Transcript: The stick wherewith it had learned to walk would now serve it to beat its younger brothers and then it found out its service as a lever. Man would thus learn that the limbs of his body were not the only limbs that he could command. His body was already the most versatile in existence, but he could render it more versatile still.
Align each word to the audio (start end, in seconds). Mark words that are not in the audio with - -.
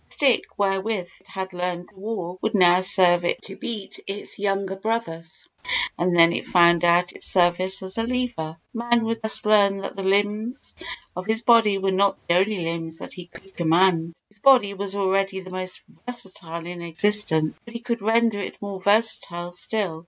The 0.07 0.13
stick 0.15 0.45
wherewith 0.57 1.11
it 1.19 1.27
had 1.27 1.53
learned 1.53 1.89
to 1.89 1.95
walk 1.95 2.41
would 2.41 2.55
now 2.55 2.81
serve 2.81 3.23
it 3.23 3.39
to 3.43 3.55
beat 3.55 3.99
its 4.07 4.39
younger 4.39 4.75
brothers 4.75 5.47
and 5.95 6.15
then 6.15 6.33
it 6.33 6.47
found 6.47 6.83
out 6.83 7.13
its 7.13 7.27
service 7.27 7.83
as 7.83 7.99
a 7.99 8.03
lever. 8.03 8.57
Man 8.73 9.03
would 9.05 9.21
thus 9.21 9.45
learn 9.45 9.77
that 9.81 9.95
the 9.95 10.01
limbs 10.03 10.75
of 11.15 11.27
his 11.27 11.43
body 11.43 11.77
were 11.77 11.91
not 11.91 12.17
the 12.27 12.33
only 12.39 12.57
limbs 12.65 12.97
that 12.97 13.13
he 13.13 13.27
could 13.27 13.55
command. 13.55 14.15
His 14.31 14.39
body 14.39 14.73
was 14.73 14.95
already 14.95 15.41
the 15.41 15.51
most 15.51 15.81
versatile 16.07 16.65
in 16.65 16.81
existence, 16.81 17.59
but 17.63 17.75
he 17.75 17.79
could 17.79 18.01
render 18.01 18.39
it 18.39 18.59
more 18.59 18.81
versatile 18.81 19.51
still. 19.51 19.99